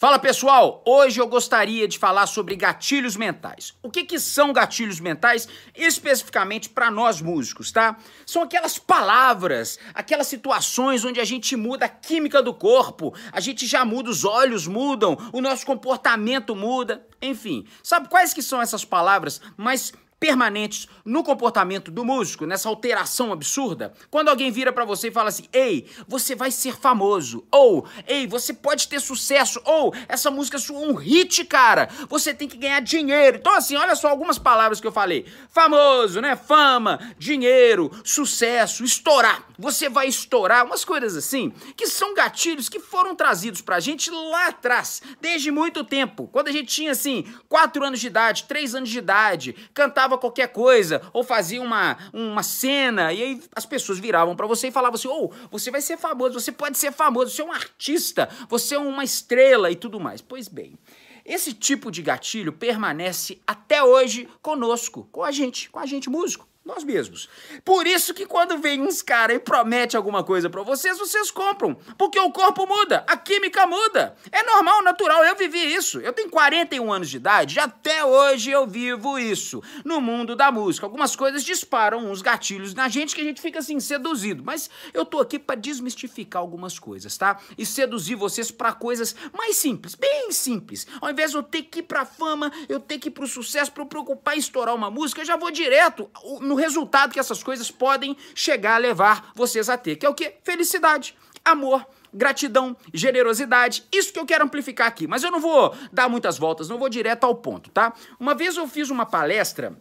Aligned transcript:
Fala 0.00 0.18
pessoal, 0.18 0.82
hoje 0.86 1.20
eu 1.20 1.26
gostaria 1.28 1.86
de 1.86 1.98
falar 1.98 2.26
sobre 2.26 2.56
gatilhos 2.56 3.16
mentais. 3.16 3.74
O 3.82 3.90
que, 3.90 4.02
que 4.02 4.18
são 4.18 4.50
gatilhos 4.50 4.98
mentais 4.98 5.46
especificamente 5.76 6.70
para 6.70 6.90
nós 6.90 7.20
músicos, 7.20 7.70
tá? 7.70 7.98
São 8.24 8.40
aquelas 8.40 8.78
palavras, 8.78 9.78
aquelas 9.92 10.26
situações 10.26 11.04
onde 11.04 11.20
a 11.20 11.24
gente 11.26 11.54
muda 11.54 11.84
a 11.84 11.88
química 11.90 12.42
do 12.42 12.54
corpo, 12.54 13.14
a 13.30 13.40
gente 13.40 13.66
já 13.66 13.84
muda, 13.84 14.08
os 14.08 14.24
olhos 14.24 14.66
mudam, 14.66 15.18
o 15.34 15.40
nosso 15.42 15.66
comportamento 15.66 16.56
muda, 16.56 17.06
enfim. 17.20 17.66
Sabe 17.82 18.08
quais 18.08 18.32
que 18.32 18.40
são 18.40 18.62
essas 18.62 18.86
palavras 18.86 19.38
mais 19.54 19.92
permanentes 20.20 20.86
no 21.04 21.24
comportamento 21.24 21.90
do 21.90 22.04
músico, 22.04 22.44
nessa 22.46 22.68
alteração 22.68 23.32
absurda. 23.32 23.92
Quando 24.10 24.28
alguém 24.28 24.50
vira 24.50 24.72
para 24.72 24.84
você 24.84 25.08
e 25.08 25.12
fala 25.12 25.30
assim: 25.30 25.46
"Ei, 25.52 25.88
você 26.06 26.36
vai 26.36 26.50
ser 26.50 26.76
famoso", 26.76 27.44
ou 27.50 27.88
"Ei, 28.06 28.26
você 28.26 28.52
pode 28.52 28.86
ter 28.86 29.00
sucesso", 29.00 29.60
ou 29.64 29.94
"Essa 30.06 30.30
música 30.30 30.58
é 30.58 30.72
um 30.72 30.94
hit, 30.94 31.44
cara. 31.46 31.88
Você 32.08 32.34
tem 32.34 32.46
que 32.46 32.58
ganhar 32.58 32.80
dinheiro". 32.80 33.38
Então 33.38 33.54
assim, 33.54 33.74
olha 33.76 33.96
só 33.96 34.08
algumas 34.08 34.38
palavras 34.38 34.80
que 34.80 34.86
eu 34.86 34.92
falei. 34.92 35.26
Famoso, 35.48 36.20
né? 36.20 36.36
Fama, 36.36 37.00
dinheiro, 37.18 37.90
sucesso, 38.04 38.84
estourar. 38.84 39.44
Você 39.58 39.88
vai 39.88 40.06
estourar, 40.06 40.64
umas 40.64 40.84
coisas 40.84 41.16
assim, 41.16 41.50
que 41.76 41.86
são 41.86 42.14
gatilhos 42.14 42.68
que 42.68 42.78
foram 42.80 43.14
trazidos 43.14 43.60
pra 43.62 43.80
gente 43.80 44.10
lá 44.10 44.48
atrás, 44.48 45.02
desde 45.20 45.50
muito 45.50 45.82
tempo. 45.84 46.28
Quando 46.28 46.48
a 46.48 46.52
gente 46.52 46.68
tinha 46.68 46.92
assim, 46.92 47.24
4 47.48 47.84
anos 47.84 48.00
de 48.00 48.06
idade, 48.06 48.44
3 48.44 48.74
anos 48.74 48.88
de 48.88 48.98
idade, 48.98 49.54
cantava 49.72 50.09
falava 50.10 50.18
qualquer 50.18 50.48
coisa, 50.48 51.00
ou 51.12 51.22
fazia 51.22 51.62
uma, 51.62 51.96
uma 52.12 52.42
cena, 52.42 53.12
e 53.12 53.22
aí 53.22 53.42
as 53.54 53.64
pessoas 53.64 53.98
viravam 53.98 54.34
para 54.34 54.46
você 54.46 54.68
e 54.68 54.72
falavam 54.72 54.96
assim: 54.96 55.08
ou 55.08 55.32
oh, 55.32 55.48
você 55.48 55.70
vai 55.70 55.80
ser 55.80 55.96
famoso, 55.96 56.40
você 56.40 56.50
pode 56.50 56.76
ser 56.76 56.92
famoso, 56.92 57.30
você 57.30 57.42
é 57.42 57.44
um 57.44 57.52
artista, 57.52 58.28
você 58.48 58.74
é 58.74 58.78
uma 58.78 59.04
estrela 59.04 59.70
e 59.70 59.76
tudo 59.76 60.00
mais. 60.00 60.20
Pois 60.20 60.48
bem. 60.48 60.76
Esse 61.24 61.52
tipo 61.52 61.90
de 61.90 62.02
gatilho 62.02 62.52
permanece 62.52 63.40
até 63.46 63.82
hoje 63.84 64.26
conosco, 64.42 65.06
com 65.12 65.22
a 65.22 65.30
gente, 65.30 65.70
com 65.70 65.78
a 65.78 65.86
gente 65.86 66.08
músico. 66.08 66.49
Nós 66.62 66.84
mesmos. 66.84 67.26
Por 67.64 67.86
isso 67.86 68.12
que 68.12 68.26
quando 68.26 68.58
vem 68.58 68.82
uns 68.82 69.00
caras 69.00 69.36
e 69.36 69.40
promete 69.40 69.96
alguma 69.96 70.22
coisa 70.22 70.50
para 70.50 70.62
vocês, 70.62 70.98
vocês 70.98 71.30
compram. 71.30 71.74
Porque 71.96 72.20
o 72.20 72.30
corpo 72.30 72.66
muda, 72.66 73.02
a 73.08 73.16
química 73.16 73.66
muda. 73.66 74.14
É 74.30 74.42
normal, 74.42 74.82
natural. 74.82 75.24
Eu 75.24 75.34
vivi 75.34 75.58
isso. 75.58 76.00
Eu 76.00 76.12
tenho 76.12 76.28
41 76.28 76.92
anos 76.92 77.08
de 77.08 77.16
idade 77.16 77.56
e 77.56 77.60
até 77.60 78.04
hoje 78.04 78.50
eu 78.50 78.66
vivo 78.66 79.18
isso. 79.18 79.62
No 79.86 80.02
mundo 80.02 80.36
da 80.36 80.52
música. 80.52 80.84
Algumas 80.84 81.16
coisas 81.16 81.42
disparam 81.42 82.10
uns 82.10 82.20
gatilhos 82.20 82.74
na 82.74 82.88
gente 82.88 83.14
que 83.14 83.22
a 83.22 83.24
gente 83.24 83.40
fica 83.40 83.60
assim, 83.60 83.80
seduzido. 83.80 84.44
Mas 84.44 84.68
eu 84.92 85.06
tô 85.06 85.18
aqui 85.18 85.38
para 85.38 85.58
desmistificar 85.58 86.42
algumas 86.42 86.78
coisas, 86.78 87.16
tá? 87.16 87.38
E 87.56 87.64
seduzir 87.64 88.16
vocês 88.16 88.50
para 88.50 88.74
coisas 88.74 89.16
mais 89.32 89.56
simples, 89.56 89.94
bem 89.94 90.30
simples. 90.30 90.86
Ao 91.00 91.10
invés 91.10 91.30
de 91.30 91.38
eu 91.38 91.42
ter 91.42 91.62
que 91.62 91.78
ir 91.78 91.84
pra 91.84 92.04
fama, 92.04 92.52
eu 92.68 92.78
ter 92.78 92.98
que 92.98 93.08
ir 93.08 93.12
pro 93.12 93.26
sucesso, 93.26 93.72
pra 93.72 93.82
eu 93.82 93.86
preocupar 93.86 94.36
em 94.36 94.40
estourar 94.40 94.74
uma 94.74 94.90
música, 94.90 95.22
eu 95.22 95.24
já 95.24 95.36
vou 95.36 95.50
direto 95.50 96.10
no 96.50 96.56
resultado 96.56 97.12
que 97.12 97.20
essas 97.20 97.44
coisas 97.44 97.70
podem 97.70 98.16
chegar 98.34 98.74
a 98.74 98.78
levar 98.78 99.30
vocês 99.36 99.68
a 99.68 99.78
ter, 99.78 99.94
que 99.94 100.04
é 100.04 100.08
o 100.08 100.14
que? 100.14 100.34
Felicidade, 100.42 101.14
amor, 101.44 101.86
gratidão, 102.12 102.76
generosidade. 102.92 103.84
Isso 103.92 104.12
que 104.12 104.18
eu 104.18 104.26
quero 104.26 104.44
amplificar 104.44 104.88
aqui, 104.88 105.06
mas 105.06 105.22
eu 105.22 105.30
não 105.30 105.38
vou 105.38 105.72
dar 105.92 106.08
muitas 106.08 106.36
voltas, 106.38 106.68
não 106.68 106.76
vou 106.76 106.88
direto 106.88 107.22
ao 107.22 107.36
ponto, 107.36 107.70
tá? 107.70 107.92
Uma 108.18 108.34
vez 108.34 108.56
eu 108.56 108.66
fiz 108.66 108.90
uma 108.90 109.06
palestra 109.06 109.78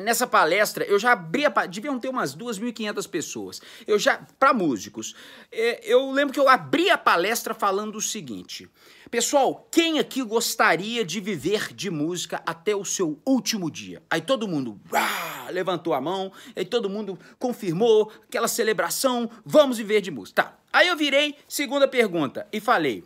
Nessa 0.00 0.26
palestra, 0.26 0.84
eu 0.84 0.98
já 0.98 1.12
abri 1.12 1.44
a 1.46 1.66
deviam 1.66 1.98
ter 1.98 2.08
umas 2.08 2.36
2.500 2.36 3.08
pessoas. 3.08 3.60
Eu 3.86 3.98
já 3.98 4.20
para 4.38 4.52
músicos. 4.52 5.14
É, 5.50 5.80
eu 5.84 6.10
lembro 6.10 6.32
que 6.32 6.40
eu 6.40 6.48
abri 6.48 6.90
a 6.90 6.98
palestra 6.98 7.54
falando 7.54 7.96
o 7.96 8.00
seguinte: 8.00 8.68
Pessoal, 9.10 9.66
quem 9.70 9.98
aqui 9.98 10.22
gostaria 10.22 11.04
de 11.04 11.20
viver 11.20 11.72
de 11.72 11.90
música 11.90 12.42
até 12.44 12.76
o 12.76 12.84
seu 12.84 13.18
último 13.24 13.70
dia? 13.70 14.02
Aí 14.10 14.20
todo 14.20 14.46
mundo 14.46 14.78
levantou 15.50 15.94
a 15.94 16.00
mão, 16.00 16.30
aí 16.54 16.64
todo 16.64 16.90
mundo 16.90 17.18
confirmou 17.38 18.12
aquela 18.28 18.48
celebração, 18.48 19.30
vamos 19.44 19.78
viver 19.78 20.02
de 20.02 20.10
música. 20.10 20.42
Tá. 20.42 20.58
Aí 20.72 20.88
eu 20.88 20.96
virei 20.96 21.34
segunda 21.48 21.88
pergunta 21.88 22.46
e 22.52 22.60
falei: 22.60 23.02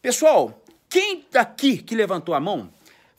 Pessoal, 0.00 0.62
quem 0.88 1.26
daqui 1.32 1.78
que 1.78 1.96
levantou 1.96 2.34
a 2.34 2.40
mão 2.40 2.72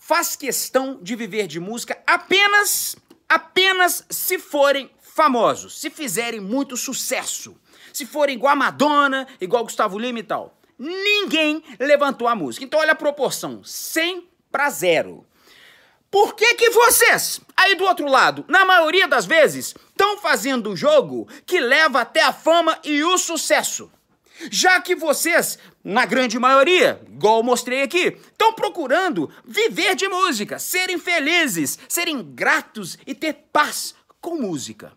faz 0.08 0.36
questão 0.36 1.00
de 1.02 1.16
viver 1.16 1.48
de 1.48 1.60
música 1.60 1.98
apenas, 2.06 2.96
apenas 3.28 4.06
se 4.08 4.38
forem 4.38 4.92
famosos, 5.02 5.82
se 5.82 5.90
fizerem 5.90 6.40
muito 6.40 6.78
sucesso, 6.78 7.60
se 7.92 8.06
forem 8.06 8.36
igual 8.36 8.54
a 8.54 8.56
Madonna, 8.56 9.28
igual 9.42 9.64
Gustavo 9.64 9.98
Lima 9.98 10.20
e 10.20 10.24
tal. 10.24 10.60
Ninguém 10.78 11.64
levantou 11.80 12.28
a 12.28 12.36
música. 12.36 12.64
Então 12.64 12.80
olha 12.80 12.92
a 12.92 12.96
proporção, 12.96 13.64
100 13.64 14.30
para 14.52 14.70
0. 14.70 15.26
Por 16.12 16.36
que 16.36 16.54
que 16.54 16.70
vocês, 16.70 17.42
aí 17.58 17.74
do 17.74 17.86
outro 17.86 18.08
lado, 18.08 18.46
na 18.48 18.64
maioria 18.64 19.08
das 19.08 19.26
vezes, 19.26 19.74
estão 19.90 20.20
fazendo 20.20 20.70
o 20.70 20.78
jogo 20.78 21.28
que 21.48 21.60
leva 21.60 22.02
até 22.02 22.22
a 22.22 22.32
fama 22.32 22.78
e 22.84 23.04
o 23.04 23.18
sucesso? 23.18 23.92
Já 24.52 24.80
que 24.82 24.96
vocês, 24.96 25.58
na 25.86 26.04
grande 26.04 26.40
maioria, 26.40 27.00
igual 27.08 27.44
mostrei 27.44 27.84
aqui, 27.84 28.18
estão 28.32 28.54
procurando 28.54 29.30
viver 29.46 29.96
de 29.96 30.08
música, 30.08 30.58
serem 30.58 30.98
felizes, 30.98 31.78
serem 31.88 32.24
gratos 32.24 32.98
e 33.06 33.14
ter 33.14 33.34
paz 33.54 33.94
com 34.20 34.36
música. 34.36 34.92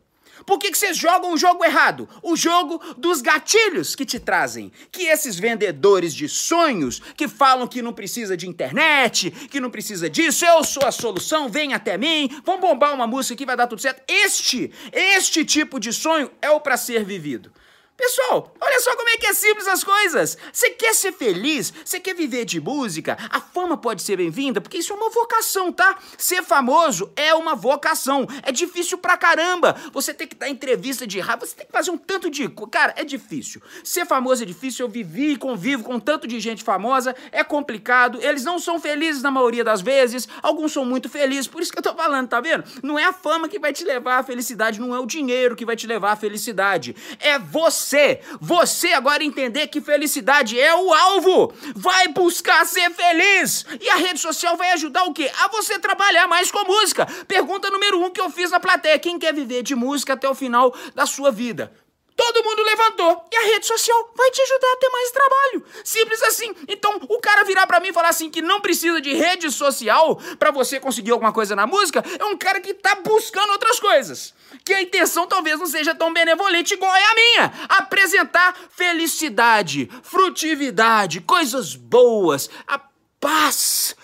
Por 0.46 0.58
que, 0.58 0.70
que 0.70 0.78
vocês 0.78 0.96
jogam 0.96 1.34
o 1.34 1.36
jogo 1.36 1.62
errado? 1.62 2.08
O 2.22 2.34
jogo 2.34 2.80
dos 2.96 3.20
gatilhos 3.20 3.94
que 3.94 4.06
te 4.06 4.18
trazem. 4.18 4.72
Que 4.90 5.02
esses 5.02 5.38
vendedores 5.38 6.14
de 6.14 6.26
sonhos 6.26 7.00
que 7.14 7.28
falam 7.28 7.66
que 7.66 7.82
não 7.82 7.92
precisa 7.92 8.34
de 8.34 8.48
internet, 8.48 9.30
que 9.30 9.60
não 9.60 9.68
precisa 9.68 10.08
disso, 10.08 10.46
eu 10.46 10.64
sou 10.64 10.86
a 10.86 10.92
solução, 10.92 11.50
vem 11.50 11.74
até 11.74 11.98
mim, 11.98 12.30
vamos 12.46 12.62
bombar 12.62 12.94
uma 12.94 13.06
música 13.06 13.36
que 13.36 13.44
vai 13.44 13.56
dar 13.56 13.66
tudo 13.66 13.82
certo. 13.82 14.00
Este, 14.08 14.72
este 14.90 15.44
tipo 15.44 15.78
de 15.78 15.92
sonho 15.92 16.30
é 16.40 16.50
o 16.50 16.60
para 16.60 16.78
ser 16.78 17.04
vivido. 17.04 17.52
Pessoal, 17.98 18.54
olha 18.60 18.78
só 18.78 18.94
como 18.94 19.08
é 19.08 19.16
que 19.16 19.26
é 19.26 19.32
simples 19.32 19.66
as 19.66 19.82
coisas. 19.82 20.38
Você 20.52 20.70
quer 20.70 20.94
ser 20.94 21.10
feliz? 21.10 21.74
Você 21.84 21.98
quer 21.98 22.14
viver 22.14 22.44
de 22.44 22.60
música? 22.60 23.18
A 23.28 23.40
fama 23.40 23.76
pode 23.76 24.02
ser 24.02 24.16
bem-vinda, 24.16 24.60
porque 24.60 24.78
isso 24.78 24.92
é 24.92 24.96
uma 24.96 25.10
vocação, 25.10 25.72
tá? 25.72 25.98
Ser 26.16 26.44
famoso 26.44 27.10
é 27.16 27.34
uma 27.34 27.56
vocação. 27.56 28.24
É 28.44 28.52
difícil 28.52 28.98
pra 28.98 29.16
caramba. 29.16 29.74
Você 29.92 30.14
tem 30.14 30.28
que 30.28 30.36
dar 30.36 30.48
entrevista 30.48 31.08
de 31.08 31.18
rádio, 31.18 31.48
você 31.48 31.56
tem 31.56 31.66
que 31.66 31.72
fazer 31.72 31.90
um 31.90 31.98
tanto 31.98 32.30
de. 32.30 32.48
Cara, 32.70 32.94
é 32.96 33.02
difícil. 33.02 33.60
Ser 33.82 34.06
famoso 34.06 34.44
é 34.44 34.46
difícil. 34.46 34.86
Eu 34.86 34.90
vivi 34.90 35.32
e 35.32 35.36
convivo 35.36 35.82
com 35.82 35.98
tanto 35.98 36.28
de 36.28 36.38
gente 36.38 36.62
famosa. 36.62 37.16
É 37.32 37.42
complicado. 37.42 38.22
Eles 38.22 38.44
não 38.44 38.60
são 38.60 38.78
felizes 38.78 39.22
na 39.22 39.30
maioria 39.32 39.64
das 39.64 39.80
vezes. 39.80 40.28
Alguns 40.40 40.70
são 40.70 40.84
muito 40.84 41.08
felizes. 41.08 41.48
Por 41.48 41.62
isso 41.62 41.72
que 41.72 41.78
eu 41.80 41.82
tô 41.82 41.94
falando, 41.96 42.28
tá 42.28 42.40
vendo? 42.40 42.62
Não 42.80 42.96
é 42.96 43.06
a 43.06 43.12
fama 43.12 43.48
que 43.48 43.58
vai 43.58 43.72
te 43.72 43.82
levar 43.82 44.18
à 44.18 44.22
felicidade, 44.22 44.80
não 44.80 44.94
é 44.94 45.00
o 45.00 45.06
dinheiro 45.06 45.56
que 45.56 45.64
vai 45.64 45.74
te 45.74 45.86
levar 45.88 46.12
à 46.12 46.16
felicidade. 46.16 46.94
É 47.18 47.40
você 47.40 47.87
você. 47.88 48.20
Você 48.40 48.92
agora 48.92 49.24
entender 49.24 49.68
que 49.68 49.80
felicidade 49.80 50.60
é 50.60 50.74
o 50.74 50.92
alvo. 50.92 51.52
Vai 51.74 52.08
buscar 52.08 52.66
ser 52.66 52.90
feliz. 52.90 53.64
E 53.80 53.88
a 53.88 53.96
rede 53.96 54.20
social 54.20 54.56
vai 54.56 54.72
ajudar 54.72 55.04
o 55.04 55.14
quê? 55.14 55.30
A 55.42 55.48
você 55.48 55.78
trabalhar 55.78 56.26
mais 56.26 56.50
com 56.50 56.64
música. 56.64 57.06
Pergunta 57.26 57.70
número 57.70 58.04
um 58.04 58.10
que 58.10 58.20
eu 58.20 58.30
fiz 58.30 58.50
na 58.50 58.60
plateia: 58.60 58.98
quem 58.98 59.18
quer 59.18 59.32
viver 59.32 59.62
de 59.62 59.74
música 59.74 60.12
até 60.12 60.28
o 60.28 60.34
final 60.34 60.74
da 60.94 61.06
sua 61.06 61.30
vida? 61.30 61.72
Todo 62.18 62.42
mundo 62.42 62.64
levantou. 62.64 63.24
E 63.32 63.36
a 63.36 63.42
rede 63.42 63.64
social 63.64 64.12
vai 64.16 64.28
te 64.32 64.42
ajudar 64.42 64.72
a 64.72 64.76
ter 64.76 64.88
mais 64.88 65.10
trabalho. 65.12 65.64
Simples 65.84 66.20
assim. 66.24 66.52
Então, 66.66 67.00
o 67.08 67.20
cara 67.20 67.44
virar 67.44 67.64
para 67.64 67.78
mim 67.78 67.90
e 67.90 67.92
falar 67.92 68.08
assim 68.08 68.28
que 68.28 68.42
não 68.42 68.60
precisa 68.60 69.00
de 69.00 69.14
rede 69.14 69.48
social 69.52 70.20
para 70.36 70.50
você 70.50 70.80
conseguir 70.80 71.12
alguma 71.12 71.32
coisa 71.32 71.54
na 71.54 71.64
música, 71.64 72.04
é 72.18 72.24
um 72.24 72.36
cara 72.36 72.60
que 72.60 72.74
tá 72.74 72.96
buscando 72.96 73.52
outras 73.52 73.78
coisas. 73.78 74.34
Que 74.64 74.74
a 74.74 74.82
intenção 74.82 75.28
talvez 75.28 75.60
não 75.60 75.66
seja 75.66 75.94
tão 75.94 76.12
benevolente 76.12 76.74
igual 76.74 76.92
é 76.92 77.04
a 77.04 77.14
minha. 77.14 77.52
Apresentar 77.68 78.56
felicidade, 78.68 79.88
frutividade, 80.02 81.20
coisas 81.20 81.76
boas, 81.76 82.50
a 82.66 82.80
paz 83.20 83.94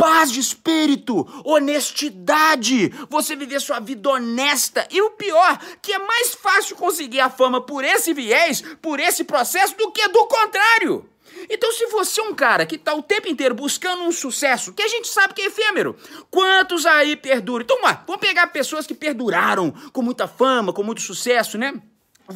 paz 0.00 0.32
de 0.32 0.40
espírito, 0.40 1.28
honestidade, 1.44 2.88
você 3.10 3.36
viver 3.36 3.60
sua 3.60 3.78
vida 3.80 4.08
honesta. 4.08 4.88
E 4.90 5.02
o 5.02 5.10
pior, 5.10 5.60
que 5.82 5.92
é 5.92 5.98
mais 5.98 6.32
fácil 6.32 6.74
conseguir 6.74 7.20
a 7.20 7.28
fama 7.28 7.60
por 7.60 7.84
esse 7.84 8.14
viés, 8.14 8.64
por 8.80 8.98
esse 8.98 9.24
processo, 9.24 9.76
do 9.76 9.92
que 9.92 10.08
do 10.08 10.24
contrário. 10.24 11.06
Então, 11.50 11.70
se 11.70 11.86
você 11.88 12.18
é 12.18 12.24
um 12.24 12.34
cara 12.34 12.64
que 12.64 12.78
tá 12.78 12.94
o 12.94 13.02
tempo 13.02 13.28
inteiro 13.28 13.54
buscando 13.54 14.02
um 14.02 14.10
sucesso, 14.10 14.72
que 14.72 14.82
a 14.82 14.88
gente 14.88 15.06
sabe 15.06 15.34
que 15.34 15.42
é 15.42 15.46
efêmero, 15.46 15.94
quantos 16.30 16.86
aí 16.86 17.14
perduram? 17.14 17.62
Então, 17.62 17.76
vamos 17.76 17.90
lá, 17.90 18.02
vamos 18.06 18.22
pegar 18.22 18.46
pessoas 18.46 18.86
que 18.86 18.94
perduraram 18.94 19.70
com 19.92 20.00
muita 20.00 20.26
fama, 20.26 20.72
com 20.72 20.82
muito 20.82 21.02
sucesso, 21.02 21.58
né? 21.58 21.74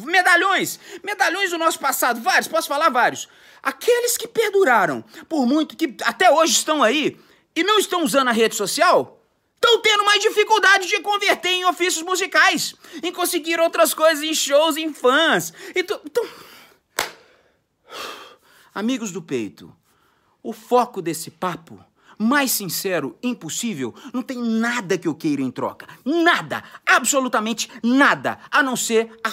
Medalhões, 0.03 0.79
medalhões 1.03 1.49
do 1.49 1.57
nosso 1.57 1.79
passado, 1.79 2.21
vários, 2.21 2.47
posso 2.47 2.67
falar 2.67 2.89
vários. 2.89 3.27
Aqueles 3.63 4.17
que 4.17 4.27
perduraram 4.27 5.03
por 5.27 5.47
muito, 5.47 5.75
que 5.75 5.95
até 6.03 6.29
hoje 6.29 6.53
estão 6.53 6.83
aí, 6.83 7.17
e 7.55 7.63
não 7.63 7.79
estão 7.79 8.03
usando 8.03 8.27
a 8.27 8.31
rede 8.31 8.55
social, 8.55 9.21
estão 9.55 9.81
tendo 9.81 10.03
mais 10.03 10.21
dificuldade 10.21 10.87
de 10.87 10.99
converter 11.01 11.49
em 11.49 11.65
ofícios 11.65 12.03
musicais, 12.03 12.75
em 13.01 13.11
conseguir 13.11 13.59
outras 13.59 13.93
coisas, 13.93 14.23
em 14.23 14.33
shows, 14.33 14.77
em 14.77 14.93
fãs. 14.93 15.53
Então, 15.75 15.99
então... 16.05 16.27
amigos 18.73 19.11
do 19.11 19.21
peito, 19.21 19.75
O 20.43 20.53
foco 20.53 21.01
desse 21.01 21.31
papo 21.31 21.83
mais 22.17 22.51
sincero 22.51 23.17
impossível, 23.21 23.93
não 24.13 24.21
tem 24.21 24.37
nada 24.37 24.97
que 24.97 25.07
eu 25.07 25.15
queira 25.15 25.41
em 25.41 25.51
troca. 25.51 25.87
Nada, 26.03 26.63
absolutamente 26.85 27.69
nada, 27.83 28.39
a 28.51 28.63
não 28.63 28.75
ser 28.75 29.11
a, 29.23 29.31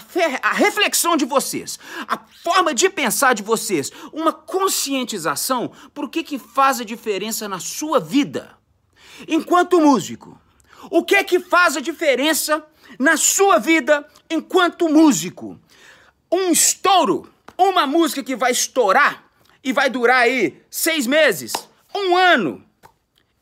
a, 0.48 0.52
reflexão 0.52 1.16
de 1.16 1.24
vocês, 1.24 1.78
a 2.08 2.18
forma 2.42 2.74
de 2.74 2.88
pensar 2.90 3.34
de 3.34 3.42
vocês, 3.42 3.90
uma 4.12 4.32
conscientização 4.32 5.72
por 5.94 6.08
que 6.08 6.22
que 6.22 6.38
faz 6.38 6.80
a 6.80 6.84
diferença 6.84 7.48
na 7.48 7.60
sua 7.60 8.00
vida. 8.00 8.56
Enquanto 9.28 9.80
músico, 9.80 10.40
o 10.90 11.04
que 11.04 11.14
é 11.14 11.24
que 11.24 11.38
faz 11.38 11.76
a 11.76 11.80
diferença 11.80 12.64
na 12.98 13.16
sua 13.16 13.58
vida 13.58 14.06
enquanto 14.30 14.88
músico? 14.88 15.58
Um 16.30 16.50
estouro, 16.50 17.30
uma 17.56 17.86
música 17.86 18.22
que 18.22 18.34
vai 18.34 18.52
estourar 18.52 19.24
e 19.62 19.72
vai 19.72 19.88
durar 19.88 20.22
aí 20.22 20.60
seis 20.70 21.06
meses, 21.06 21.52
um 21.94 22.16
ano, 22.16 22.64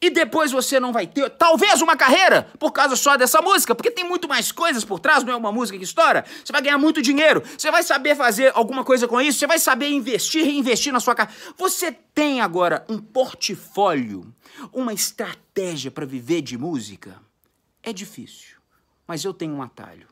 e 0.02 0.08
depois 0.08 0.50
você 0.50 0.80
não 0.80 0.92
vai 0.92 1.06
ter, 1.06 1.28
talvez, 1.30 1.82
uma 1.82 1.94
carreira 1.94 2.50
por 2.58 2.72
causa 2.72 2.96
só 2.96 3.18
dessa 3.18 3.42
música, 3.42 3.74
porque 3.74 3.90
tem 3.90 4.04
muito 4.04 4.26
mais 4.26 4.50
coisas 4.50 4.82
por 4.82 4.98
trás, 4.98 5.22
não 5.22 5.34
é 5.34 5.36
uma 5.36 5.52
música 5.52 5.76
que 5.76 5.84
estoura. 5.84 6.24
Você 6.42 6.50
vai 6.50 6.62
ganhar 6.62 6.78
muito 6.78 7.02
dinheiro, 7.02 7.42
você 7.58 7.70
vai 7.70 7.82
saber 7.82 8.14
fazer 8.14 8.50
alguma 8.54 8.82
coisa 8.82 9.06
com 9.06 9.20
isso, 9.20 9.38
você 9.38 9.46
vai 9.46 9.58
saber 9.58 9.90
investir, 9.90 10.44
reinvestir 10.44 10.90
na 10.90 11.00
sua 11.00 11.14
carreira. 11.14 11.38
Você 11.58 11.92
tem 11.92 12.40
agora 12.40 12.84
um 12.88 12.98
portfólio, 12.98 14.34
uma 14.72 14.94
estratégia 14.94 15.90
para 15.90 16.06
viver 16.06 16.40
de 16.40 16.56
música. 16.56 17.20
É 17.82 17.92
difícil, 17.92 18.56
mas 19.06 19.22
eu 19.22 19.34
tenho 19.34 19.54
um 19.54 19.62
atalho. 19.62 20.08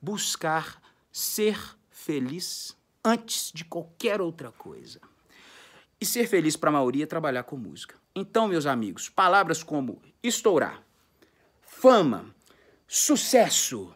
Buscar 0.00 0.80
ser 1.10 1.58
feliz 1.90 2.76
antes 3.02 3.50
de 3.54 3.64
qualquer 3.64 4.20
outra 4.20 4.52
coisa. 4.52 5.00
E 6.00 6.04
ser 6.04 6.28
feliz 6.28 6.56
para 6.56 6.70
a 6.70 6.72
maioria 6.72 7.04
é 7.04 7.06
trabalhar 7.06 7.42
com 7.44 7.56
música. 7.56 7.96
Então, 8.14 8.48
meus 8.48 8.66
amigos, 8.66 9.08
palavras 9.08 9.62
como 9.62 10.00
estourar, 10.22 10.82
fama, 11.62 12.34
sucesso, 12.86 13.94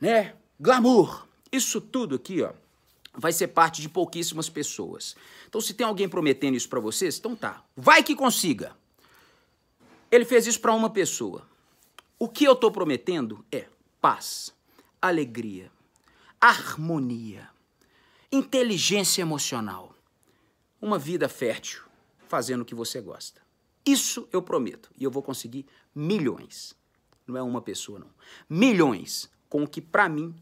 né? 0.00 0.34
Glamour, 0.58 1.26
isso 1.50 1.80
tudo 1.80 2.14
aqui, 2.14 2.42
ó, 2.42 2.52
vai 3.14 3.32
ser 3.32 3.48
parte 3.48 3.82
de 3.82 3.88
pouquíssimas 3.88 4.48
pessoas. 4.48 5.16
Então, 5.48 5.60
se 5.60 5.74
tem 5.74 5.86
alguém 5.86 6.08
prometendo 6.08 6.54
isso 6.54 6.68
para 6.68 6.80
vocês, 6.80 7.18
então 7.18 7.36
tá. 7.36 7.62
Vai 7.76 8.02
que 8.02 8.14
consiga. 8.14 8.76
Ele 10.10 10.24
fez 10.24 10.46
isso 10.46 10.60
para 10.60 10.72
uma 10.72 10.90
pessoa. 10.90 11.46
O 12.18 12.28
que 12.28 12.44
eu 12.44 12.52
estou 12.52 12.70
prometendo 12.70 13.44
é 13.50 13.66
paz, 14.00 14.52
alegria, 15.00 15.70
harmonia, 16.40 17.48
inteligência 18.30 19.22
emocional, 19.22 19.91
uma 20.82 20.98
vida 20.98 21.28
fértil, 21.28 21.84
fazendo 22.28 22.62
o 22.62 22.64
que 22.64 22.74
você 22.74 23.00
gosta. 23.00 23.40
Isso 23.86 24.28
eu 24.32 24.42
prometo. 24.42 24.90
E 24.98 25.04
eu 25.04 25.10
vou 25.10 25.22
conseguir 25.22 25.64
milhões. 25.94 26.74
Não 27.26 27.36
é 27.36 27.42
uma 27.42 27.62
pessoa, 27.62 28.00
não. 28.00 28.10
Milhões 28.50 29.30
com 29.48 29.62
o 29.62 29.68
que, 29.68 29.80
para 29.80 30.08
mim, 30.08 30.34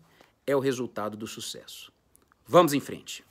é 0.46 0.56
o 0.56 0.60
resultado 0.60 1.16
do 1.16 1.26
sucesso. 1.26 1.92
Vamos 2.46 2.72
em 2.72 2.80
frente. 2.80 3.22